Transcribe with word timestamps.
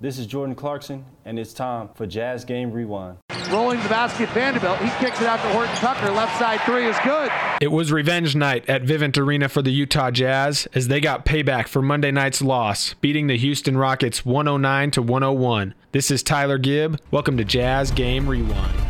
This 0.00 0.16
is 0.20 0.26
Jordan 0.28 0.54
Clarkson, 0.54 1.04
and 1.24 1.40
it's 1.40 1.52
time 1.52 1.88
for 1.96 2.06
Jazz 2.06 2.44
Game 2.44 2.70
Rewind. 2.70 3.18
Rolling 3.50 3.82
the 3.82 3.88
basket, 3.88 4.28
Vanderbilt. 4.28 4.78
He 4.78 4.90
kicks 5.04 5.20
it 5.20 5.26
out 5.26 5.42
to 5.42 5.52
Horton 5.52 5.74
Tucker. 5.74 6.12
Left 6.12 6.38
side 6.38 6.60
three 6.60 6.86
is 6.86 6.96
good. 7.02 7.32
It 7.60 7.72
was 7.72 7.90
revenge 7.90 8.36
night 8.36 8.68
at 8.68 8.84
Vivint 8.84 9.18
Arena 9.18 9.48
for 9.48 9.60
the 9.60 9.72
Utah 9.72 10.12
Jazz 10.12 10.68
as 10.72 10.86
they 10.86 11.00
got 11.00 11.24
payback 11.24 11.66
for 11.66 11.82
Monday 11.82 12.12
night's 12.12 12.40
loss, 12.40 12.94
beating 12.94 13.26
the 13.26 13.36
Houston 13.38 13.76
Rockets 13.76 14.24
109 14.24 14.92
to 14.92 15.02
101. 15.02 15.74
This 15.90 16.12
is 16.12 16.22
Tyler 16.22 16.58
Gibb. 16.58 17.00
Welcome 17.10 17.36
to 17.36 17.44
Jazz 17.44 17.90
Game 17.90 18.28
Rewind. 18.28 18.87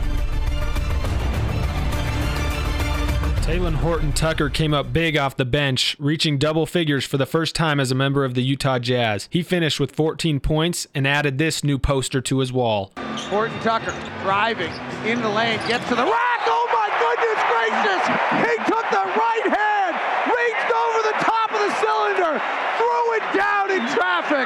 Talen 3.49 3.77
Horton 3.77 4.13
Tucker 4.13 4.51
came 4.51 4.75
up 4.75 4.93
big 4.93 5.17
off 5.17 5.39
the 5.39 5.47
bench, 5.47 5.97
reaching 5.99 6.37
double 6.37 6.67
figures 6.67 7.07
for 7.07 7.17
the 7.17 7.25
first 7.25 7.55
time 7.55 7.81
as 7.81 7.91
a 7.91 7.95
member 7.95 8.27
of 8.27 8.35
the 8.35 8.43
Utah 8.43 8.79
Jazz. 8.79 9.27
He 9.33 9.43
finished 9.43 9.81
with 9.81 9.91
14 9.93 10.39
points 10.39 10.87
and 10.95 11.07
added 11.07 11.39
this 11.39 11.65
new 11.65 11.79
poster 11.79 12.21
to 12.21 12.41
his 12.41 12.53
wall. 12.53 12.93
Horton 13.33 13.59
Tucker 13.61 13.95
driving 14.21 14.71
in 15.07 15.23
the 15.23 15.31
lane, 15.31 15.59
gets 15.67 15.89
to 15.89 15.95
the 15.95 16.05
rack. 16.05 16.41
Oh 16.45 16.69
my 16.77 16.93
goodness 17.01 17.41
gracious! 17.49 18.05
He 18.45 18.55
took 18.69 18.85
the 18.93 19.09
right 19.17 19.49
hand, 19.49 19.97
reached 20.29 20.69
over 20.69 21.01
the 21.09 21.17
top 21.25 21.49
of 21.49 21.61
the 21.65 21.73
cylinder, 21.81 22.37
threw 22.77 23.17
it 23.17 23.25
down 23.33 23.71
in 23.73 23.81
traffic. 23.97 24.45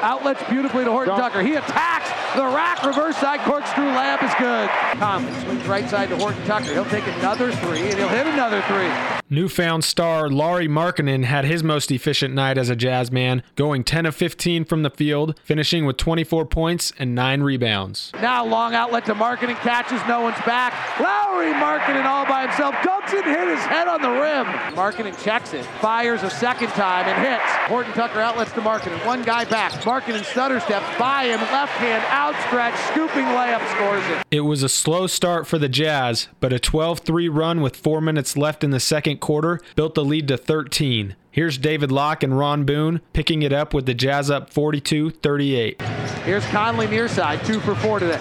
Outlets 0.00 0.42
beautifully 0.48 0.84
to 0.84 0.90
Horton 0.90 1.16
Tucker. 1.16 1.42
He 1.42 1.54
attacks 1.54 2.10
the 2.34 2.44
rack, 2.44 2.84
reverse 2.84 3.16
side 3.16 3.40
corkscrew 3.40 3.84
layup 3.84 4.22
is 4.22 4.34
good. 4.38 4.68
Conley 4.98 5.32
swings 5.40 5.66
right 5.66 5.88
side 5.88 6.08
to 6.10 6.16
Horton 6.16 6.44
Tucker. 6.44 6.72
He'll 6.72 6.84
take 6.84 7.06
another 7.18 7.52
three 7.52 7.80
and 7.80 7.94
he'll 7.94 8.08
hit 8.08 8.26
another 8.26 8.62
three. 8.62 9.15
Newfound 9.28 9.82
star 9.82 10.30
Lauri 10.30 10.68
Markkanen 10.68 11.24
had 11.24 11.44
his 11.44 11.64
most 11.64 11.90
efficient 11.90 12.32
night 12.32 12.56
as 12.56 12.70
a 12.70 12.76
Jazz 12.76 13.10
man, 13.10 13.42
going 13.56 13.82
10 13.82 14.06
of 14.06 14.14
15 14.14 14.64
from 14.64 14.84
the 14.84 14.90
field, 14.90 15.36
finishing 15.42 15.84
with 15.84 15.96
24 15.96 16.46
points 16.46 16.92
and 16.96 17.12
9 17.12 17.42
rebounds. 17.42 18.12
Now 18.22 18.46
long 18.46 18.76
outlet 18.76 19.04
to 19.06 19.16
Markkanen, 19.16 19.56
catches, 19.56 20.00
no 20.06 20.20
one's 20.20 20.38
back. 20.46 20.72
Lauri 21.00 21.52
Markkanen 21.54 22.04
all 22.04 22.24
by 22.24 22.42
himself, 22.46 22.76
dunks 22.76 23.14
it, 23.14 23.24
hit 23.24 23.48
his 23.48 23.58
head 23.64 23.88
on 23.88 24.00
the 24.00 24.10
rim. 24.10 24.46
Markkanen 24.76 25.20
checks 25.24 25.54
it, 25.54 25.64
fires 25.80 26.22
a 26.22 26.30
second 26.30 26.68
time 26.68 27.06
and 27.08 27.26
hits. 27.26 27.52
Horton 27.68 27.92
Tucker 27.94 28.20
outlets 28.20 28.52
to 28.52 28.60
Markkanen, 28.60 29.04
one 29.04 29.24
guy 29.24 29.44
back. 29.44 29.72
Markkanen 29.82 30.24
stutter 30.24 30.60
steps 30.60 30.86
by 31.00 31.24
him, 31.24 31.40
left 31.40 31.72
hand 31.72 32.04
outstretched, 32.12 32.78
scooping 32.92 33.24
layup, 33.24 33.68
scores 33.74 34.06
it. 34.16 34.24
It 34.30 34.42
was 34.42 34.62
a 34.62 34.68
slow 34.68 35.08
start 35.08 35.48
for 35.48 35.58
the 35.58 35.68
Jazz, 35.68 36.28
but 36.38 36.52
a 36.52 36.60
12 36.60 37.00
3 37.00 37.28
run 37.28 37.60
with 37.60 37.74
four 37.74 38.00
minutes 38.00 38.36
left 38.36 38.62
in 38.62 38.70
the 38.70 38.78
second 38.78 39.15
quarter 39.20 39.60
built 39.74 39.94
the 39.94 40.04
lead 40.04 40.28
to 40.28 40.36
13. 40.36 41.16
Here's 41.30 41.58
David 41.58 41.92
Locke 41.92 42.22
and 42.22 42.36
Ron 42.36 42.64
Boone 42.64 43.00
picking 43.12 43.42
it 43.42 43.52
up 43.52 43.74
with 43.74 43.86
the 43.86 43.94
Jazz 43.94 44.30
up 44.30 44.50
42 44.50 45.10
38. 45.10 45.82
Here's 46.24 46.46
Conley 46.46 46.86
near 46.86 47.08
side, 47.08 47.44
two 47.44 47.60
for 47.60 47.74
four 47.74 47.98
today. 47.98 48.20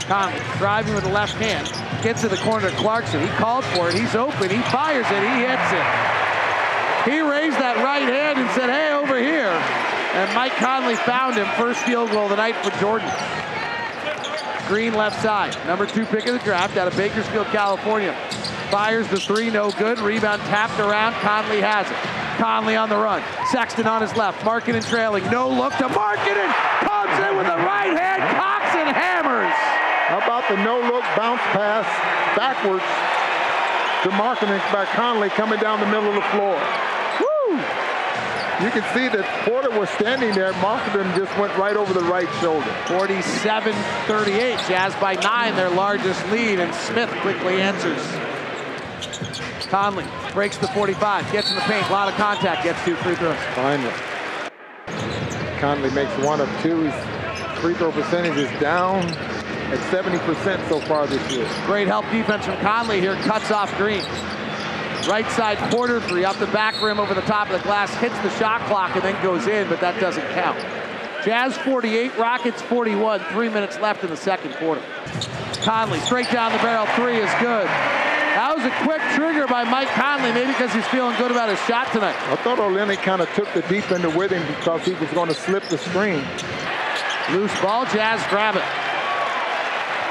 Conley 0.00 0.40
driving 0.58 0.94
with 0.94 1.04
the 1.04 1.12
left 1.12 1.34
hand, 1.34 1.66
gets 2.02 2.22
to 2.22 2.28
the 2.28 2.36
corner 2.38 2.70
to 2.70 2.76
Clarkson. 2.76 3.20
He 3.20 3.28
called 3.36 3.64
for 3.66 3.88
it, 3.88 3.94
he's 3.94 4.14
open, 4.14 4.50
he 4.50 4.60
fires 4.70 5.06
it, 5.06 5.22
he 5.22 5.40
hits 5.46 5.72
it. 5.72 6.12
He 7.04 7.20
raised 7.20 7.56
that 7.58 7.82
right 7.82 8.02
hand 8.02 8.38
and 8.38 8.48
said, 8.50 8.70
hey, 8.70 8.92
over 8.92 9.18
here. 9.18 9.50
And 10.14 10.32
Mike 10.34 10.52
Conley 10.52 10.94
found 10.94 11.36
him. 11.36 11.46
First 11.56 11.80
field 11.80 12.10
goal 12.10 12.24
of 12.24 12.30
the 12.30 12.36
night 12.36 12.54
for 12.56 12.70
Jordan. 12.78 13.10
Green 14.68 14.94
left 14.94 15.20
side. 15.20 15.56
Number 15.66 15.84
two 15.86 16.06
pick 16.06 16.26
of 16.26 16.34
the 16.34 16.38
draft 16.44 16.76
out 16.76 16.86
of 16.86 16.96
Bakersfield, 16.96 17.46
California. 17.48 18.14
Fires 18.72 19.06
the 19.08 19.20
three, 19.20 19.50
no 19.50 19.70
good. 19.70 19.98
Rebound 19.98 20.40
tapped 20.48 20.80
around. 20.80 21.12
Conley 21.20 21.60
has 21.60 21.84
it. 21.84 21.96
Conley 22.40 22.74
on 22.74 22.88
the 22.88 22.96
run. 22.96 23.22
Sexton 23.50 23.86
on 23.86 24.00
his 24.00 24.16
left. 24.16 24.40
Markkanen 24.40 24.80
trailing. 24.88 25.28
No 25.30 25.50
look 25.50 25.76
to 25.76 25.88
Markkanen. 25.92 26.48
Comes 26.80 27.18
in 27.20 27.36
with 27.36 27.44
the 27.44 27.60
right 27.68 27.92
hand. 27.92 28.22
Cocks 28.32 28.74
and 28.74 28.88
hammers. 28.88 29.52
How 30.08 30.24
about 30.24 30.48
the 30.48 30.56
no-look 30.64 31.04
bounce 31.14 31.42
pass 31.52 31.84
backwards 32.34 32.84
to 34.04 34.08
Markkanen 34.16 34.60
by 34.72 34.86
Conley 34.86 35.28
coming 35.28 35.60
down 35.60 35.78
the 35.78 35.86
middle 35.86 36.08
of 36.08 36.14
the 36.14 36.28
floor. 36.32 36.56
Woo! 37.20 37.56
You 38.64 38.70
can 38.72 38.88
see 38.96 39.08
that 39.12 39.28
Porter 39.44 39.70
was 39.78 39.90
standing 39.90 40.32
there. 40.32 40.54
Markkanen 40.54 41.14
just 41.14 41.36
went 41.38 41.54
right 41.58 41.76
over 41.76 41.92
the 41.92 42.08
right 42.08 42.28
shoulder. 42.40 42.66
47-38. 42.86 44.66
Jazz 44.66 44.94
by 44.96 45.16
nine, 45.16 45.56
their 45.56 45.68
largest 45.68 46.26
lead, 46.30 46.58
and 46.58 46.74
Smith 46.74 47.10
quickly 47.20 47.60
answers. 47.60 48.31
Conley 49.68 50.04
breaks 50.32 50.56
the 50.58 50.68
45, 50.68 51.32
gets 51.32 51.50
in 51.50 51.56
the 51.56 51.62
paint, 51.62 51.88
a 51.88 51.92
lot 51.92 52.08
of 52.08 52.14
contact, 52.14 52.64
gets 52.64 52.84
two 52.84 52.94
free 52.96 53.14
throws. 53.14 53.36
Finally. 53.54 53.92
Conley 55.58 55.90
makes 55.92 56.10
one 56.24 56.40
of 56.40 56.48
two. 56.60 56.82
His 56.82 57.60
free 57.60 57.74
throw 57.74 57.92
percentage 57.92 58.36
is 58.36 58.60
down 58.60 59.04
at 59.72 59.78
70% 59.90 60.68
so 60.68 60.80
far 60.80 61.06
this 61.06 61.32
year. 61.32 61.48
Great 61.66 61.86
help 61.86 62.04
defense 62.10 62.44
from 62.44 62.56
Conley 62.58 63.00
here, 63.00 63.14
cuts 63.22 63.50
off 63.50 63.74
Green. 63.76 64.04
Right 65.08 65.28
side 65.30 65.58
quarter 65.72 66.00
three 66.00 66.24
up 66.24 66.36
the 66.36 66.46
back 66.48 66.80
rim 66.82 67.00
over 67.00 67.14
the 67.14 67.22
top 67.22 67.48
of 67.48 67.54
the 67.58 67.62
glass, 67.64 67.94
hits 67.94 68.16
the 68.20 68.30
shot 68.30 68.60
clock 68.62 68.94
and 68.94 69.04
then 69.04 69.20
goes 69.22 69.46
in, 69.46 69.68
but 69.68 69.80
that 69.80 70.00
doesn't 70.00 70.26
count. 70.30 70.58
Jazz 71.24 71.56
48, 71.58 72.16
Rockets 72.18 72.60
41, 72.62 73.20
three 73.30 73.48
minutes 73.48 73.78
left 73.78 74.02
in 74.02 74.10
the 74.10 74.16
second 74.16 74.54
quarter. 74.54 74.82
Conley 75.62 76.00
straight 76.00 76.30
down 76.30 76.52
the 76.52 76.58
barrel, 76.58 76.86
three 76.96 77.18
is 77.18 77.30
good. 77.40 77.68
That 78.52 78.68
was 78.68 78.68
a 78.68 78.84
quick 78.84 79.00
trigger 79.16 79.48
by 79.48 79.64
Mike 79.64 79.88
Conley, 79.96 80.28
maybe 80.28 80.52
because 80.52 80.68
he's 80.76 80.84
feeling 80.92 81.16
good 81.16 81.32
about 81.32 81.48
his 81.48 81.56
shot 81.64 81.88
tonight. 81.88 82.12
I 82.28 82.36
thought 82.44 82.60
Olynyk 82.60 83.00
kind 83.00 83.24
of 83.24 83.32
took 83.32 83.48
the 83.56 83.64
defender 83.64 84.12
with 84.12 84.28
him 84.28 84.44
because 84.44 84.84
he 84.84 84.92
was 84.92 85.08
going 85.16 85.32
to 85.32 85.34
slip 85.34 85.64
the 85.72 85.80
screen. 85.80 86.20
Loose 87.32 87.48
ball, 87.64 87.88
Jazz 87.88 88.20
grab 88.28 88.60
it. 88.60 88.68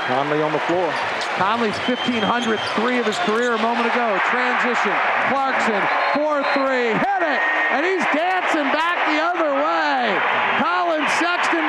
Conley 0.10 0.42
on 0.42 0.58
the 0.58 0.64
floor. 0.66 0.90
Conley's 1.38 1.78
1500th 1.86 2.66
three 2.82 2.98
of 2.98 3.06
his 3.06 3.22
career 3.30 3.54
a 3.54 3.62
moment 3.62 3.86
ago. 3.86 4.18
Transition. 4.34 4.98
Clarkson, 5.30 5.78
4-3, 6.18 6.98
hit 6.98 7.22
it, 7.22 7.42
and 7.78 7.86
he's 7.86 8.02
dancing 8.10 8.66
back 8.74 8.98
the 9.06 9.22
other 9.22 9.54
way. 9.54 10.18
Collin 10.58 11.06
Sexton 11.22 11.62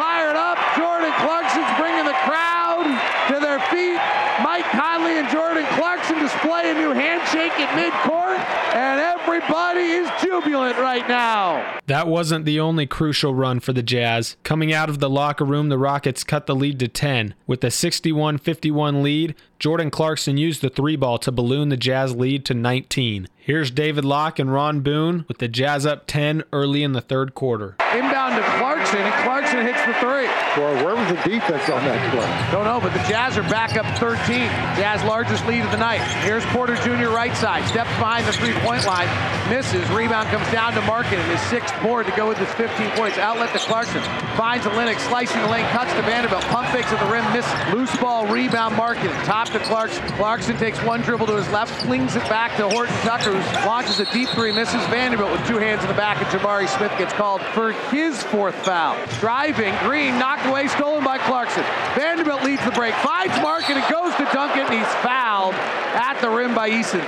fired 0.00 0.40
up. 0.40 0.56
Jordan 0.80 1.12
Clarkson's 1.20 1.68
bringing 1.76 2.08
the 2.08 2.16
crowd 2.24 2.88
to 3.28 3.36
their 3.36 3.60
feet. 3.68 4.00
Mike 4.42 4.68
Conley 4.68 5.15
and 5.26 5.32
Jordan 5.32 5.66
Clarkson 5.74 6.18
display 6.18 6.70
a 6.70 6.74
new 6.74 6.92
handshake 6.92 7.52
at 7.58 7.68
midcourt, 7.70 8.38
and 8.74 9.00
everybody 9.00 9.80
is 9.80 10.08
jubilant 10.22 10.76
right 10.78 11.06
now. 11.08 11.78
That 11.86 12.06
wasn't 12.06 12.44
the 12.44 12.60
only 12.60 12.86
crucial 12.86 13.34
run 13.34 13.60
for 13.60 13.72
the 13.72 13.82
Jazz. 13.82 14.36
Coming 14.44 14.72
out 14.72 14.88
of 14.88 14.98
the 14.98 15.10
locker 15.10 15.44
room, 15.44 15.68
the 15.68 15.78
Rockets 15.78 16.24
cut 16.24 16.46
the 16.46 16.54
lead 16.54 16.78
to 16.80 16.88
10. 16.88 17.34
With 17.46 17.64
a 17.64 17.70
61 17.70 18.38
51 18.38 19.02
lead, 19.02 19.34
Jordan 19.58 19.90
Clarkson 19.90 20.36
used 20.36 20.62
the 20.62 20.68
three 20.68 20.96
ball 20.96 21.18
to 21.18 21.32
balloon 21.32 21.70
the 21.70 21.76
Jazz 21.76 22.14
lead 22.14 22.44
to 22.46 22.54
19. 22.54 23.28
Here's 23.36 23.70
David 23.70 24.04
Locke 24.04 24.38
and 24.38 24.52
Ron 24.52 24.80
Boone 24.80 25.24
with 25.28 25.38
the 25.38 25.48
Jazz 25.48 25.86
up 25.86 26.06
10 26.06 26.42
early 26.52 26.82
in 26.82 26.92
the 26.92 27.00
third 27.00 27.34
quarter. 27.34 27.76
Inbound 27.94 28.15
to 28.34 28.42
Clarkson, 28.58 28.98
and 28.98 29.14
Clarkson 29.22 29.60
hits 29.60 29.78
the 29.86 29.94
three. 30.00 30.26
Boy, 30.56 30.74
where 30.82 30.96
was 30.96 31.08
the 31.08 31.20
defense 31.28 31.68
on 31.68 31.84
that 31.84 32.00
play? 32.10 32.26
Don't 32.50 32.64
know, 32.64 32.80
but 32.80 32.92
the 32.92 33.04
Jazz 33.08 33.36
are 33.36 33.46
back 33.46 33.76
up 33.76 33.86
13. 33.98 34.48
Jazz 34.74 35.04
largest 35.04 35.46
lead 35.46 35.64
of 35.64 35.70
the 35.70 35.76
night. 35.76 36.00
Here's 36.24 36.44
Porter 36.46 36.76
Jr. 36.76 37.10
right 37.14 37.34
side, 37.36 37.66
steps 37.68 37.90
behind 38.00 38.26
the 38.26 38.32
three-point 38.32 38.86
line, 38.86 39.08
misses. 39.48 39.88
Rebound 39.90 40.28
comes 40.28 40.50
down 40.50 40.72
to 40.74 40.80
Markkanen, 40.80 41.24
his 41.30 41.40
sixth 41.42 41.74
board 41.82 42.06
to 42.06 42.12
go 42.16 42.26
with 42.28 42.38
his 42.38 42.50
15 42.54 42.90
points. 42.92 43.18
Outlet 43.18 43.52
to 43.52 43.58
Clarkson, 43.58 44.02
finds 44.36 44.64
Olynyk, 44.66 44.98
slicing 45.08 45.40
the 45.42 45.48
lane, 45.48 45.66
cuts 45.66 45.92
to 45.92 46.02
Vanderbilt, 46.02 46.42
pump 46.44 46.68
fakes 46.68 46.92
at 46.92 46.98
the 47.04 47.12
rim, 47.12 47.24
miss. 47.32 47.46
Loose 47.72 47.94
ball, 47.96 48.26
rebound 48.26 48.74
Markkanen, 48.74 49.24
top 49.24 49.48
to 49.50 49.58
Clarkson. 49.60 50.06
Clarkson 50.16 50.56
takes 50.56 50.82
one 50.82 51.00
dribble 51.02 51.26
to 51.26 51.36
his 51.36 51.48
left, 51.50 51.72
flings 51.84 52.16
it 52.16 52.22
back 52.28 52.56
to 52.56 52.68
Horton 52.68 52.94
Tucker, 53.02 53.32
who 53.32 53.66
launches 53.66 54.00
a 54.00 54.04
deep 54.12 54.28
three, 54.30 54.52
misses 54.52 54.84
Vanderbilt 54.86 55.32
with 55.32 55.46
two 55.46 55.58
hands 55.58 55.82
in 55.82 55.88
the 55.88 55.94
back, 55.94 56.16
and 56.18 56.26
Jabari 56.26 56.68
Smith 56.68 56.92
gets 56.98 57.12
called 57.12 57.40
for 57.54 57.72
his 57.90 58.15
fourth 58.22 58.54
foul. 58.64 58.96
Driving, 59.20 59.74
Green 59.82 60.18
knocked 60.18 60.46
away, 60.46 60.68
stolen 60.68 61.04
by 61.04 61.18
Clarkson. 61.18 61.62
Vanderbilt 61.94 62.42
leads 62.44 62.64
the 62.64 62.70
break, 62.72 62.94
finds 62.96 63.34
Markkanen 63.34 63.88
goes 63.90 64.14
to 64.16 64.24
Duncan, 64.32 64.66
and 64.66 64.74
he's 64.74 64.94
fouled 65.02 65.54
at 65.54 66.20
the 66.20 66.28
rim 66.28 66.54
by 66.54 66.70
Eason. 66.70 67.04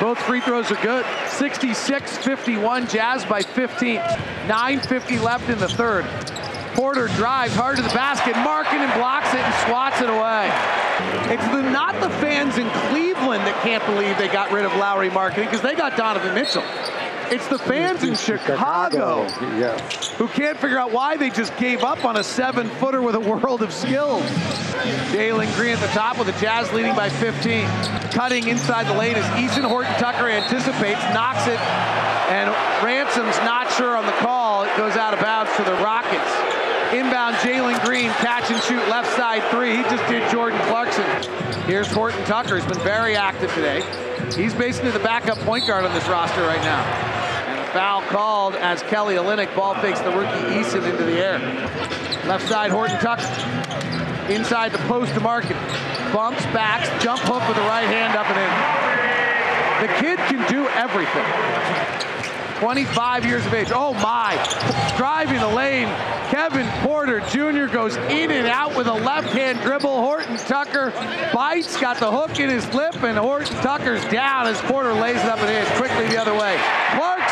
Both 0.00 0.18
free 0.18 0.40
throws 0.40 0.70
are 0.70 0.82
good. 0.82 1.04
66-51, 1.04 2.90
Jazz 2.90 3.24
by 3.24 3.42
15. 3.42 3.98
9.50 3.98 5.22
left 5.22 5.48
in 5.48 5.58
the 5.58 5.68
third. 5.68 6.04
Porter 6.74 7.06
drives 7.08 7.54
hard 7.54 7.76
to 7.76 7.82
the 7.82 7.88
basket. 7.90 8.34
Markkanen 8.34 8.92
blocks 8.96 9.32
it 9.32 9.40
and 9.40 9.54
swats 9.66 10.00
it 10.00 10.10
away. 10.10 10.50
It's 11.32 11.46
the, 11.48 11.62
not 11.62 11.94
the 12.00 12.10
fans 12.18 12.58
in 12.58 12.68
Cleveland 12.90 13.44
that 13.46 13.60
can't 13.62 13.84
believe 13.86 14.18
they 14.18 14.28
got 14.28 14.50
rid 14.50 14.64
of 14.64 14.74
Lauri 14.76 15.08
Markkanen 15.08 15.44
because 15.44 15.62
they 15.62 15.74
got 15.74 15.96
Donovan 15.96 16.34
Mitchell. 16.34 16.64
It's 17.30 17.48
the 17.48 17.58
fans 17.58 18.02
in 18.02 18.14
Chicago, 18.14 19.26
Chicago 19.28 19.58
yes. 19.58 20.12
who 20.12 20.28
can't 20.28 20.58
figure 20.58 20.78
out 20.78 20.92
why 20.92 21.16
they 21.16 21.30
just 21.30 21.56
gave 21.56 21.82
up 21.82 22.04
on 22.04 22.16
a 22.16 22.24
seven-footer 22.24 23.02
with 23.02 23.14
a 23.14 23.20
world 23.20 23.62
of 23.62 23.72
skills. 23.72 24.22
Jalen 25.12 25.54
Green 25.56 25.72
at 25.72 25.80
the 25.80 25.88
top 25.88 26.18
with 26.18 26.26
the 26.26 26.40
Jazz 26.40 26.72
leading 26.72 26.94
by 26.94 27.08
15. 27.08 27.66
Cutting 28.10 28.48
inside 28.48 28.86
the 28.86 28.94
lane 28.94 29.16
as 29.16 29.24
Eason 29.40 29.64
Horton 29.64 29.92
Tucker 29.94 30.28
anticipates, 30.28 31.00
knocks 31.14 31.46
it, 31.46 31.58
and 32.30 32.50
Ransom's 32.84 33.36
not 33.38 33.70
sure 33.72 33.96
on 33.96 34.06
the 34.06 34.12
call. 34.12 34.64
It 34.64 34.76
goes 34.76 34.96
out 34.96 35.14
of 35.14 35.20
bounds 35.20 35.50
to 35.56 35.64
the 35.64 35.74
Rockets. 35.74 36.30
Inbound 36.92 37.36
Jalen 37.36 37.82
Green, 37.84 38.10
catch 38.22 38.50
and 38.50 38.62
shoot 38.62 38.86
left 38.88 39.10
side 39.16 39.42
three. 39.50 39.76
He 39.76 39.82
just 39.84 40.06
did 40.08 40.30
Jordan 40.30 40.60
Clarkson. 40.68 41.04
Here's 41.62 41.90
Horton 41.90 42.22
Tucker, 42.24 42.56
he's 42.56 42.66
been 42.66 42.82
very 42.84 43.16
active 43.16 43.52
today. 43.54 43.82
He's 44.36 44.54
basically 44.54 44.90
the 44.90 45.00
backup 45.00 45.38
point 45.38 45.66
guard 45.66 45.84
on 45.84 45.92
this 45.94 46.06
roster 46.08 46.42
right 46.42 46.60
now. 46.60 47.13
Foul 47.74 48.02
called 48.02 48.54
as 48.54 48.84
Kelly 48.84 49.16
Olynyk 49.16 49.52
ball 49.56 49.74
fakes 49.74 49.98
the 49.98 50.10
rookie 50.10 50.30
Eason 50.54 50.88
into 50.88 51.02
the 51.02 51.18
air. 51.18 51.40
Left 52.24 52.46
side, 52.48 52.70
Horton 52.70 53.00
Tucker. 53.00 53.24
Inside 54.32 54.70
the 54.70 54.78
post 54.86 55.12
to 55.14 55.20
Markkanen. 55.20 56.12
Bumps, 56.12 56.44
backs, 56.54 56.88
jump 57.02 57.20
hook 57.22 57.42
with 57.48 57.56
the 57.56 57.62
right 57.64 57.84
hand 57.84 58.16
up 58.16 58.30
and 58.30 58.38
in. 58.38 59.88
The 59.88 59.94
kid 60.00 60.18
can 60.30 60.48
do 60.48 60.68
everything. 60.68 61.24
25 62.60 63.26
years 63.26 63.44
of 63.44 63.52
age. 63.52 63.72
Oh 63.74 63.92
my. 63.94 64.36
Driving 64.96 65.40
the 65.40 65.48
lane. 65.48 65.88
Kevin 66.30 66.68
Porter 66.84 67.20
Jr. 67.22 67.66
goes 67.66 67.96
in 67.96 68.30
and 68.30 68.46
out 68.46 68.76
with 68.76 68.86
a 68.86 68.94
left 68.94 69.30
hand 69.30 69.60
dribble. 69.62 70.00
Horton 70.00 70.36
Tucker 70.36 70.92
bites, 71.34 71.76
got 71.80 71.98
the 71.98 72.10
hook 72.10 72.38
in 72.38 72.48
his 72.48 72.72
lip, 72.72 73.02
and 73.02 73.18
Horton 73.18 73.56
Tucker's 73.62 74.04
down 74.12 74.46
as 74.46 74.60
Porter 74.62 74.92
lays 74.92 75.16
it 75.16 75.26
up 75.26 75.40
and 75.40 75.50
in 75.50 75.76
quickly 75.76 76.06
the 76.06 76.20
other 76.20 76.34
way. 76.34 76.56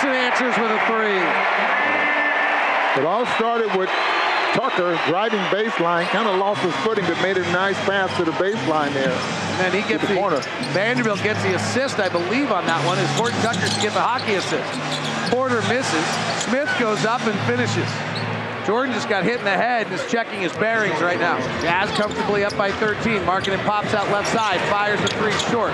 Answers 0.05 0.57
with 0.59 0.71
a 0.71 0.81
three. 0.87 1.23
It 3.01 3.07
all 3.07 3.25
started 3.37 3.75
with 3.79 3.89
Tucker 4.53 4.99
driving 5.07 5.41
baseline, 5.49 6.05
kind 6.07 6.29
of 6.29 6.39
lost 6.39 6.61
his 6.63 6.75
footing, 6.77 7.05
but 7.07 7.21
made 7.23 7.37
a 7.37 7.43
nice 7.53 7.79
pass 7.87 8.15
to 8.17 8.25
the 8.25 8.33
baseline 8.33 8.93
there. 8.93 9.13
And 9.13 9.61
then 9.61 9.83
he 9.83 9.89
gets 9.89 10.03
the, 10.03 10.15
the 10.15 10.21
corner. 10.21 10.41
Vanderbilt 10.73 11.23
gets 11.23 11.43
the 11.43 11.55
assist, 11.55 11.99
I 11.99 12.09
believe, 12.09 12.51
on 12.51 12.67
that 12.67 12.85
one. 12.85 12.99
Is 12.99 13.09
Horton 13.17 13.41
Tucker 13.41 13.67
to 13.67 13.81
get 13.81 13.95
the 13.95 14.01
hockey 14.01 14.35
assist. 14.35 14.69
Porter 15.31 15.63
misses. 15.63 16.05
Smith 16.45 16.69
goes 16.79 17.05
up 17.05 17.23
and 17.27 17.39
finishes. 17.47 17.89
Jordan 18.67 18.95
just 18.95 19.09
got 19.09 19.25
hit 19.25 19.39
in 19.39 19.45
the 19.45 19.51
head 19.51 19.87
and 19.87 19.95
is 19.95 20.07
checking 20.11 20.41
his 20.41 20.53
bearings 20.53 21.01
right 21.01 21.19
now. 21.19 21.39
Jazz 21.61 21.91
comfortably 21.99 22.45
up 22.45 22.57
by 22.57 22.71
13. 22.71 23.23
Markkanen 23.23 23.63
pops 23.65 23.93
out 23.93 24.09
left 24.11 24.29
side, 24.33 24.61
fires 24.71 25.01
the 25.01 25.09
three 25.19 25.33
short. 25.51 25.73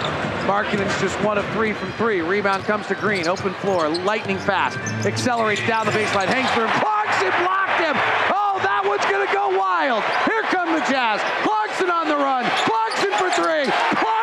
Markkanen's 0.48 0.98
just 1.00 1.20
one 1.22 1.36
of 1.36 1.46
three 1.50 1.74
from 1.74 1.92
three. 1.92 2.22
Rebound 2.22 2.64
comes 2.64 2.86
to 2.86 2.94
Green, 2.94 3.28
open 3.28 3.52
floor, 3.54 3.88
lightning 3.90 4.38
fast. 4.38 4.78
Accelerates 5.04 5.66
down 5.66 5.84
the 5.84 5.92
baseline, 5.92 6.26
hangs 6.26 6.50
for 6.50 6.64
him. 6.64 6.72
Clarkson 6.80 7.28
blocked 7.44 7.80
him. 7.84 7.96
Oh, 8.32 8.58
that 8.64 8.82
one's 8.84 9.04
gonna 9.04 9.30
go 9.32 9.52
wild. 9.58 10.02
Here 10.24 10.42
come 10.48 10.72
the 10.72 10.80
Jazz. 10.88 11.20
Clarkson 11.44 11.90
on 11.90 12.08
the 12.08 12.16
run. 12.16 12.48
Clarkson 12.64 13.12
for 13.20 13.28
three. 13.36 13.68
Clarkson 13.68 14.17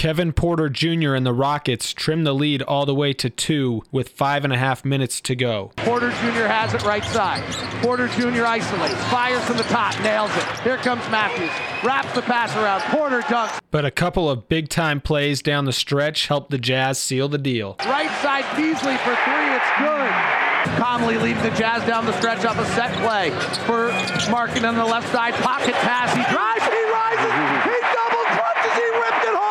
Kevin 0.00 0.32
Porter 0.32 0.70
Jr. 0.70 1.14
and 1.14 1.26
the 1.26 1.32
Rockets 1.34 1.92
trim 1.92 2.24
the 2.24 2.32
lead 2.32 2.62
all 2.62 2.86
the 2.86 2.94
way 2.94 3.12
to 3.12 3.28
two 3.28 3.82
with 3.92 4.08
five 4.08 4.44
and 4.44 4.52
a 4.52 4.56
half 4.56 4.82
minutes 4.82 5.20
to 5.20 5.36
go. 5.36 5.72
Porter 5.76 6.08
Jr. 6.08 6.48
has 6.48 6.72
it 6.72 6.82
right 6.84 7.04
side. 7.04 7.42
Porter 7.82 8.08
Jr. 8.08 8.46
isolates, 8.46 8.94
fires 9.10 9.44
from 9.44 9.58
the 9.58 9.62
top, 9.64 9.92
nails 10.00 10.30
it. 10.34 10.60
Here 10.60 10.78
comes 10.78 11.02
Mathews, 11.10 11.50
wraps 11.84 12.14
the 12.14 12.22
pass 12.22 12.56
around. 12.56 12.80
Porter 12.84 13.20
dunks. 13.20 13.60
But 13.70 13.84
a 13.84 13.90
couple 13.90 14.30
of 14.30 14.48
big 14.48 14.70
time 14.70 15.02
plays 15.02 15.42
down 15.42 15.66
the 15.66 15.72
stretch 15.72 16.28
helped 16.28 16.50
the 16.50 16.56
Jazz 16.56 16.98
seal 16.98 17.28
the 17.28 17.36
deal. 17.36 17.76
Right 17.84 18.10
side 18.22 18.46
Beasley 18.56 18.96
for 18.96 19.14
three, 19.14 19.48
it's 19.52 19.72
good. 19.78 20.40
Conley 20.80 21.18
leads 21.18 21.42
the 21.42 21.50
Jazz 21.50 21.86
down 21.86 22.06
the 22.06 22.16
stretch 22.16 22.46
off 22.46 22.58
a 22.58 22.64
set 22.72 22.92
play 23.04 23.28
for 23.66 23.90
Markkanen 24.32 24.70
on 24.70 24.76
the 24.76 24.84
left 24.84 25.12
side. 25.12 25.34
Pocket 25.34 25.74
pass. 25.84 26.08
He 26.16 26.24
drives, 26.32 26.64
he 26.64 26.82
rises, 26.88 27.32
he 27.68 27.76
double 27.92 28.24
clutches, 28.32 28.74
he 28.80 28.88
ripped 28.96 29.24
it 29.28 29.36
home. 29.36 29.50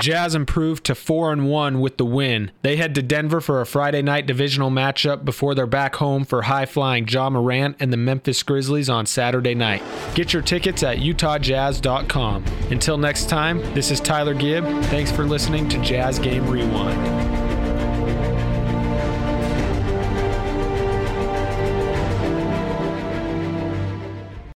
Jazz 0.00 0.34
improved 0.34 0.84
to 0.84 0.94
4 0.94 1.32
and 1.32 1.48
1 1.48 1.80
with 1.80 1.96
the 1.96 2.04
win. 2.04 2.50
They 2.62 2.76
head 2.76 2.94
to 2.94 3.02
Denver 3.02 3.40
for 3.40 3.60
a 3.60 3.66
Friday 3.66 4.02
night 4.02 4.26
divisional 4.26 4.70
matchup 4.70 5.24
before 5.24 5.54
they're 5.54 5.66
back 5.66 5.96
home 5.96 6.24
for 6.24 6.42
high-flying 6.42 7.08
Ja 7.08 7.30
Morant 7.30 7.76
and 7.80 7.92
the 7.92 7.96
Memphis 7.96 8.42
Grizzlies 8.42 8.88
on 8.88 9.06
Saturday 9.06 9.54
night. 9.54 9.82
Get 10.14 10.32
your 10.32 10.42
tickets 10.42 10.82
at 10.82 10.98
utahjazz.com. 10.98 12.44
Until 12.70 12.98
next 12.98 13.28
time, 13.28 13.58
this 13.74 13.90
is 13.90 14.00
Tyler 14.00 14.34
Gibb. 14.34 14.64
Thanks 14.84 15.10
for 15.10 15.24
listening 15.24 15.68
to 15.70 15.78
Jazz 15.82 16.18
Game 16.18 16.48
Rewind. 16.48 17.33